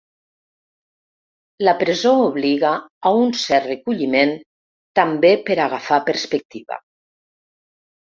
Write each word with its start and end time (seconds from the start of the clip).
La 1.67 1.73
presó 1.81 2.13
obliga 2.21 2.71
a 3.09 3.11
un 3.25 3.33
cert 3.41 3.67
recolliment, 3.71 4.33
també 5.01 5.31
per 5.51 5.59
agafar 5.67 6.01
perspectiva. 6.09 6.81